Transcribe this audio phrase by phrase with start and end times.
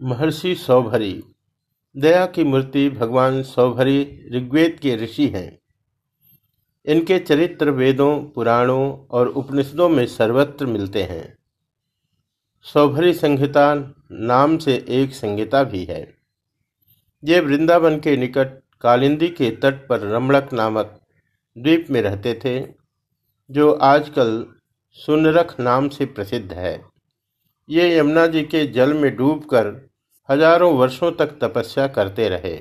[0.00, 1.24] महर्षि सौभरी।
[1.96, 5.58] दया की मूर्ति भगवान सौभरी ऋग्वेद के ऋषि हैं।
[6.86, 11.38] इनके चरित्र वेदों, पुराणों और उपनिषदों में सर्वत्र मिलते हैं।
[12.62, 16.14] सौभरी संहिता नाम से एक संहिता भी है।
[17.24, 21.00] ये वृंदावन के निकट कालिंदी के तट पर रमणक नामक
[21.58, 22.66] द्वीप में रहते थे,
[23.50, 24.46] जो आजकल
[24.92, 26.93] सुनरख नाम से प्रसिद्ध है।
[27.68, 29.66] ये यमुना जी के जल में डूबकर
[30.28, 32.54] हज़ारों वर्षों तक तपस्या करते रहे।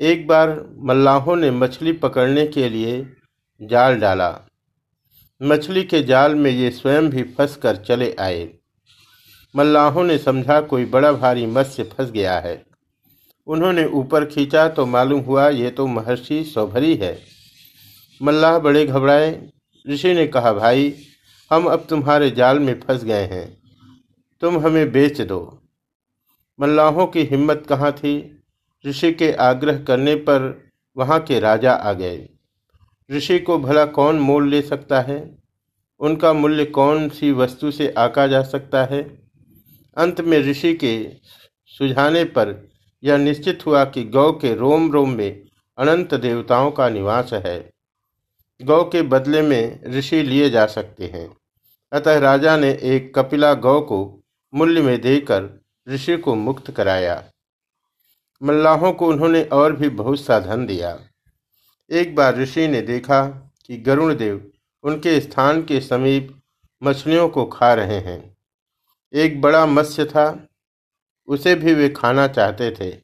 [0.00, 2.94] एक बार मल्लाहों ने मछली पकड़ने के लिए
[3.60, 4.30] जाल डाला।
[5.40, 8.48] मछली के जाल में ये स्वयं भी फंस कर चले आए।
[9.54, 12.62] मल्लाहों ने समझा, कोई बड़ा भारी मत्स्य फंस गया है।
[13.46, 17.16] उन्होंने ऊपर खींचा तो मालूम हुआ ये तो महर्षि सौभरी है।
[18.20, 19.30] मल्लाह बड़े घबराए।
[19.86, 20.94] ऋषि ने कहा, भाई
[21.52, 23.62] हम अब तुम्हारे जाल में फंस गए हैं।
[24.40, 25.62] तुम हमें बेच दो।
[26.60, 28.42] मल्लाहों की हिम्मत कहाँ थी?
[28.86, 32.28] ऋषि के आग्रह करने पर वहाँ के राजा आ गए।
[33.10, 35.38] ऋषि को भला कौन मोल ले सकता है?
[36.00, 39.02] उनका मूल्य कौन सी वस्तु से आका जा सकता है?
[39.96, 41.10] अंत में ऋषि के
[41.66, 42.68] सुझाने पर
[43.04, 45.42] यह निश्चित हुआ कि गौ के रोम रोम में
[45.78, 47.70] अनंत देवताओं का निवास है।
[48.62, 51.41] गौ के बदले में ऋषि लिए जा सकते हैं।
[51.92, 57.24] अतः राजा ने एक कपिला गौ को मूल्य में देकर ऋषि को मुक्त कराया।
[58.42, 61.00] मल्लाहों को उन्होंने और भी बहुत सा धन दिया।
[61.90, 63.26] एक बार ऋषि ने देखा
[63.66, 66.42] कि गरुण देव उनके स्थान के समीप
[66.82, 68.36] मछलियों को खा रहे हैं।
[69.14, 70.46] एक बड़ा मत्स्य था,
[71.26, 72.96] उसे भी वे खाना चाहते थे।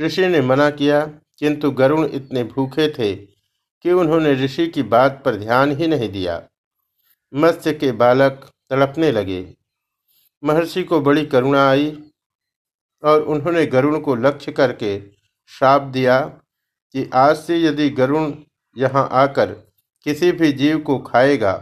[0.00, 1.06] ऋषि ने मना किया,
[1.38, 3.16] किंतु गरुण इतने भूखे थे
[3.82, 6.46] कि उन्होंने ऋषि की बात पर ध्यान ही नहीं दिया।
[7.32, 9.42] मत्स्य के बालक तड़पने लगे।
[10.42, 11.90] महर्षि को बड़ी करुणा आई
[13.02, 14.98] और उन्होंने गरुण को लक्ष्य करके
[15.50, 18.32] श्राप दिया कि आज से यदि गरुण
[18.76, 19.52] यहाँ आकर
[20.06, 21.52] किसी भी जीव को खाएगा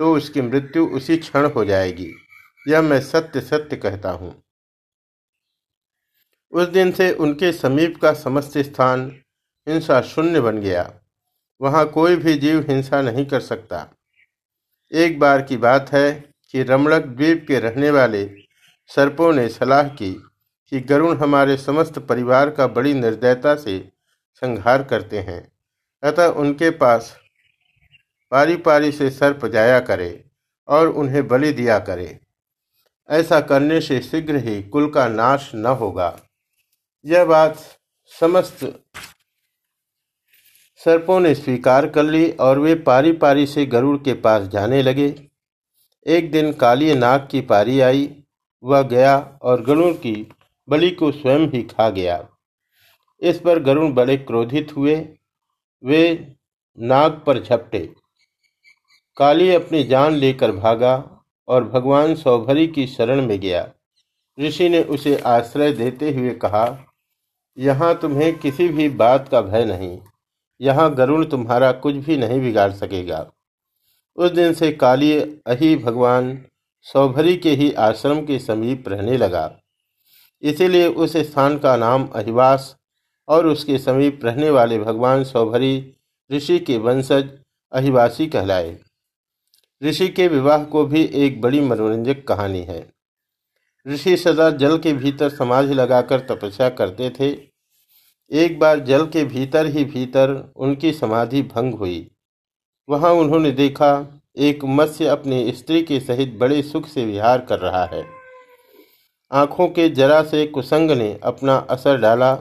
[0.00, 2.10] तो उसकी मृत्यु उसी क्षण हो जाएगी।
[2.66, 4.34] यह मैं सत्य सत्य कहता हूँ।
[6.52, 9.06] उस दिन से उनके समीप का समस्त स्थान
[9.66, 10.90] हिंसा शून्य बन गया।
[11.60, 13.86] वहाँ कोई भी जीव हिंसा नहीं कर सकता।
[14.92, 16.12] एक बार की बात है
[16.50, 18.24] कि रमणक द्वीप के रहने वाले
[18.90, 20.12] सर्पों ने सलाह की
[20.72, 23.78] कि गरुण हमारे समस्त परिवार का बड़ी निर्दयता से
[24.42, 25.52] संहार करते हैं।
[26.02, 27.16] अतः उनके पास
[28.30, 30.24] पारी पारी से सर्प जाया करे
[30.68, 32.20] और उन्हें बलि दिया करे।
[33.08, 36.20] ऐसा करने से शीघ्र ही कुल का नाश न होगा।
[37.04, 37.58] यह बात
[38.20, 38.64] समस्त
[40.80, 45.14] सर्पों ने स्वीकार कर ली और वे पारी पारी से गरुड़ के पास जाने लगे।
[46.06, 48.08] एक दिन काली नाग की पारी आई,
[48.62, 50.14] वह गया और गरुड़ की
[50.68, 52.26] बलि को स्वयं ही खा गया।
[53.22, 54.94] इस पर गरुड़ बड़े क्रोधित हुए।
[55.84, 56.34] वे
[56.78, 57.78] नाग पर झपटे।
[59.16, 60.94] काली अपनी जान लेकर भागा
[61.48, 63.68] और भगवान सौभरी की शरण में गया।
[64.38, 66.66] ऋषि ने उसे आश्रय देते हुए कहा,
[67.56, 69.98] यहाँ तुम्हें किसी भी बात का भय नहीं।
[70.60, 73.30] यहाँ गरुण तुम्हारा कुछ भी नहीं बिगाड़ सकेगा।
[74.18, 75.12] उस दिन से काली
[75.46, 76.38] अही भगवान
[76.86, 79.50] सौभरी के ही आश्रम के समीप रहने लगा।
[80.42, 82.76] इसीलिए उस स्थान का नाम अहिवास
[83.28, 85.94] और उसके समीप रहने वाले भगवान सौभरी
[86.30, 87.30] ऋषि के वंशज
[87.72, 88.76] अहिवासी कहलाए।
[89.82, 92.80] ऋषि के विवाह को भी एक बड़ी मनोरंजक कहानी है।
[93.86, 97.49] ऋषि सदा जल के भीतर समाधि लगाकर तपस्या करते थे
[98.32, 102.10] एक बार जल के भीतर ही भीतर उनकी समाधि भंग हुई।
[102.88, 107.84] वहाँ उन्होंने देखा, एक मत्स्य अपनी स्त्री के सहित बड़े सुख से विहार कर रहा
[107.84, 108.06] है।
[109.32, 112.38] आँखों के जरा से कुसंग ने अपना असर डाला।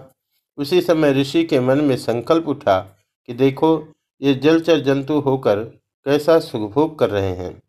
[0.57, 2.79] उसी समय ऋषि के मन में संकल्प उठा
[3.27, 3.87] कि देखो,
[4.21, 5.63] ये जलचर जंतु होकर
[6.05, 7.63] कैसा सुखभोग कर रहे हैं।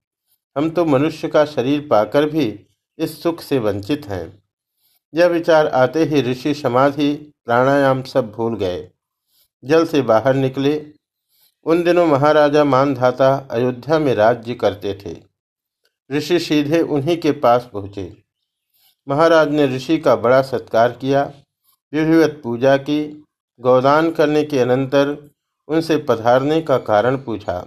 [0.56, 2.66] हम तो मनुष्य का शरीर पाकर भी
[2.98, 4.42] इस सुख से वंचित हैं।
[5.14, 8.90] यह विचार आते ही ऋषि समाधि प्राणायाम सब भूल गए।
[9.64, 10.92] जल से बाहर निकले।
[11.64, 15.16] उन दिनों महाराजा मानधाता अयोध्या में राज्य करते थे।
[16.16, 18.22] ऋषि सीधे उन्हीं के पास पहुँचे।
[19.08, 21.32] महाराज ने ऋषि का बड़ा सत्कार किया।
[21.92, 23.24] विधिवत पूजा की।
[23.60, 25.30] गौदान करने के अनंतर
[25.68, 27.66] उनसे पधारने का कारण पूछा।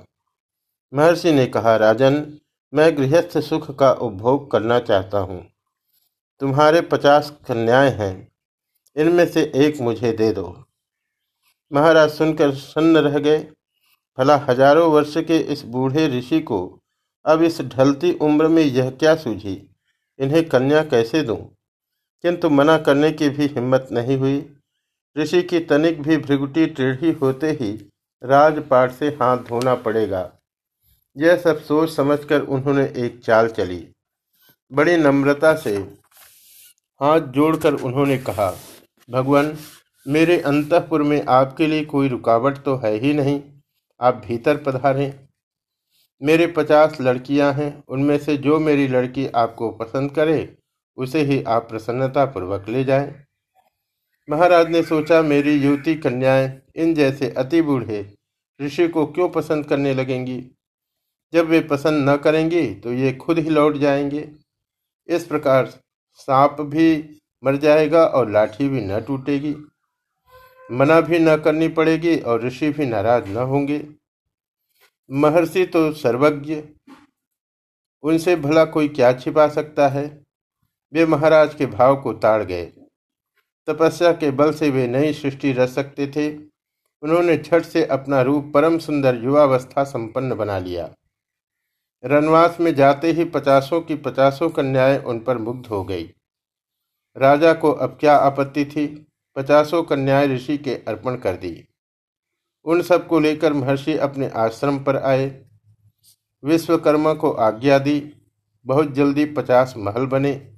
[0.93, 2.37] महर्षि ने कहा, राजन,
[2.73, 5.47] मैं गृहस्थ सुख का उपभोग करना चाहता हूँ।
[6.39, 8.32] तुम्हारे पचास कन्याएँ हैं।
[8.95, 10.45] इनमें से एक मुझे दे दो।
[11.71, 13.37] महाराज सुनकर सन्न रह गए।
[14.17, 16.59] भला हज़ारों वर्ष के इस बूढ़े ऋषि को
[17.25, 19.55] अब इस ढलती उम्र में यह क्या सूझी?
[20.19, 21.37] इन्हें कन्या कैसे दूँ?
[22.23, 24.45] किंतु मना करने की भी हिम्मत नहीं हुई।
[25.15, 27.71] ऋषि की तनिक भी भृगुटी टेढ़ी होते ही
[28.21, 30.29] राजपाट से हाथ धोना पड़ेगा।
[31.17, 33.85] यह सब सोच समझकर उन्होंने एक चाल चली।
[34.71, 35.75] बड़ी नम्रता से
[37.01, 38.49] हाथ जोड़कर उन्होंने कहा
[39.09, 39.57] भगवान,
[40.07, 43.41] मेरे अंतपुर में आपके लिए कोई रुकावट तो है ही नहीं।
[44.01, 45.27] आप भीतर पधारें।
[46.21, 50.57] मेरे पचास लड़कियाँ हैं, उनमें से जो मेरी लड़की आपको पसंद करे,
[50.97, 53.25] उसे ही आप प्रसन्नता पूर्वक ले जाएँ।
[54.29, 58.13] महाराज ने सोचा, मेरी युवती कन्याएँ, इन जैसे अति बूढ़े
[58.61, 60.51] ऋषि को क्यों पसंद करने लगेंगी?
[61.33, 64.29] जब वे पसंद न करेंगी तो ये खुद ही लौट जाएँगे।
[65.07, 65.65] इस प्रकार
[66.13, 69.55] सांप भी मर जाएगा और लाठी भी न टूटेगी।
[70.71, 73.87] मना भी न करनी पड़ेगी और ऋषि भी नाराज़ न होंगे।
[75.11, 76.63] महर्षि तो सर्वज्ञ,
[78.03, 80.23] उनसे भला कोई क्या छिपा सकता है?
[80.93, 82.65] वे महाराज के भाव को ताड़ गए।
[83.67, 86.37] तपस्या के बल से वे नई सृष्टि रच सकते थे।
[87.03, 90.89] उन्होंने छठ से अपना रूप परम सुंदर युवावस्था संपन्न बना लिया।
[92.03, 96.13] रनवास में जाते ही पचासों की पचासों कन्याएँ उन पर मुग्ध हो गई।
[97.17, 99.07] राजा को अब क्या आपत्ति थी?
[99.35, 101.67] पचासों कन्याएँ ऋषि के अर्पण कर दी।
[102.65, 105.45] उन सबको लेकर महर्षि अपने आश्रम पर आए।
[106.45, 108.13] विश्वकर्मा को आज्ञा दी।
[108.65, 110.53] बहुत जल्दी पचास महल बने।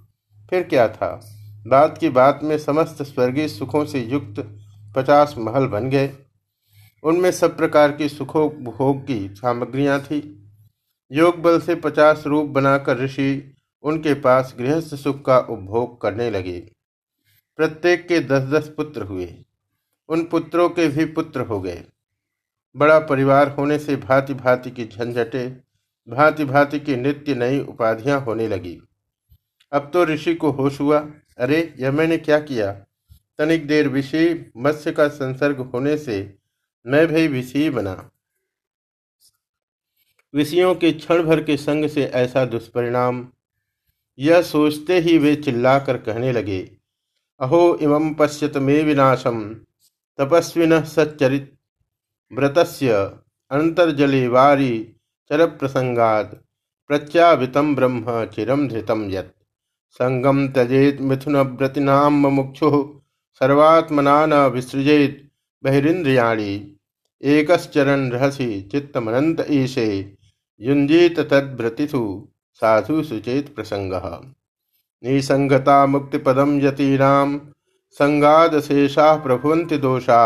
[0.50, 1.32] फिर क्या था?
[1.68, 4.58] बात की बात में समस्त स्वर्गीय सुखों से युक्त
[4.96, 6.18] पचास महल बन गए।
[7.04, 10.50] उनमें सब प्रकार की सुखों भोग की सामग्रियाँ थी।
[11.12, 13.55] योग बल से पचास रूप बनाकर ऋषि
[13.86, 16.72] उनके पास गृहस्थ सुख का उपभोग करने लगे।
[17.58, 19.36] प्रत्येक के दस दस पुत्र हुए।
[20.10, 21.86] उन पुत्रों के भी पुत्र हो गए।
[22.76, 25.48] बड़ा परिवार होने से भांति भांति की झंझटे
[26.10, 28.82] भांति भांति की नित्य नई उपाधियाँ होने लगी।
[29.72, 32.86] अब तो ऋषि को होश हुआ, अरे, यह मैंने क्या किया?
[33.38, 36.38] तनिक देर विषय मत्स्य का संसर्ग होने से
[36.88, 38.12] मैं भी विषय बना।
[40.34, 43.32] विषयों के क्षण भर के संग से ऐसा दुष्परिणाम
[44.20, 46.72] यह सोचते ही वे चिल्लाकर कहने लगे,
[47.40, 49.56] अहो, इमं पश्यत मे विनाशम।
[50.18, 51.52] तपस्विन सच्चरित।
[52.34, 52.94] व्रतस्य
[53.52, 54.96] अंतर्जले वारी
[55.30, 56.44] चर प्रसंगाद
[56.88, 59.44] प्रत्यावितम ब्रह्म चिरम धृतम यत्।
[59.92, 63.00] संगम त्यजेत मिथुन व्रतिनाम मुक्षु
[63.34, 65.30] सर्वात्मना विसृजेत
[65.64, 66.78] बहिरीन्द्रियाणी।
[67.22, 70.16] एकश्चरण रहसी चित्तमनंत ईशे।
[70.62, 72.28] युंजीत तद्व्रतिषु
[72.62, 73.94] साधु सुचेत प्रसंग
[75.04, 77.38] निसंगता मुक्तिपदम यतीनाम
[78.00, 80.22] संगादशेषा प्रभुवन्ति दोषा।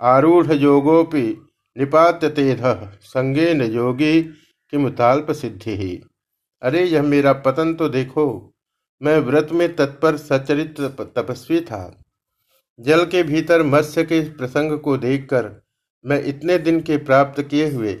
[0.00, 1.24] आरूढ़ योगोपि
[1.76, 2.62] निपात्यतेध
[3.04, 6.00] संगेन योगी किमुताल्प सिद्धि ही
[6.62, 8.54] अरे यह मेरा पतन तो देखो,
[9.00, 10.80] मैं व्रत में तत्पर सचरित
[11.16, 11.82] तपस्वी था।
[12.78, 15.50] जल के भीतर मत्स्य के प्रसंग को देखकर
[16.04, 17.92] मैं इतने दिन के प्राप्त किए हुए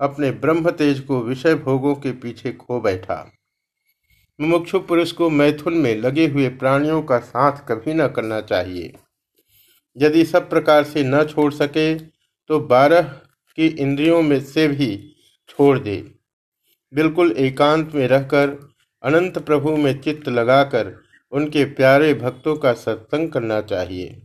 [0.00, 3.32] अपने ब्रह्म तेज को विषय भोगों के पीछे खो बैठा।
[4.40, 8.92] मुमुक्षु पुरुष को मैथुन में लगे हुए प्राणियों का साथ कभी न करना चाहिए।
[9.96, 13.02] यदि सब प्रकार से न छोड़ सके तो बारह
[13.58, 15.14] की इंद्रियों में से भी
[15.48, 15.96] छोड़ दे।
[16.92, 18.48] बिल्कुल एकांत में रहकर,
[19.02, 20.94] अनंत प्रभु में चित्त लगाकर,
[21.32, 24.22] उनके प्यारे भक्तों का सत्संग करना चाहिए।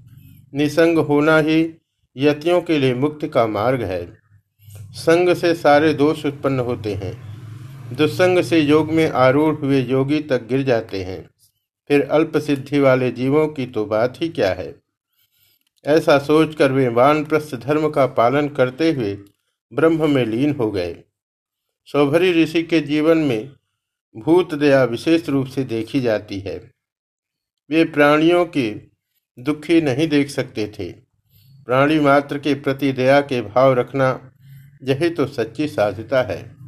[0.53, 1.74] निसंग होना ही
[2.15, 4.20] यतियों के लिए मुक्ति का मार्ग है।
[4.91, 7.31] संग से सारे दोष उत्पन्न होते हैं।
[7.95, 11.29] दुस्संग से योग में आरूढ़ हुए योगी तक गिर जाते हैं।
[11.88, 14.75] फिर अल्प सिद्धि वाले जीवों की तो बात ही क्या है?
[15.86, 19.17] ऐसा सोचकर वे वानप्रस्थ धर्म का पालन करते हुए
[19.74, 21.03] ब्रह्म में लीन हो गए।
[21.86, 23.51] सौभरी ऋषि के जीवन में
[24.17, 26.71] भूत दया विशेष रूप से देखी जाती है।
[27.69, 28.91] वे प्राणियों की
[29.39, 30.91] दुखी नहीं देख सकते थे।
[31.65, 34.30] प्राणी मात्र के प्रति दया के भाव रखना
[34.83, 36.61] यही तो सच्ची साधुता है।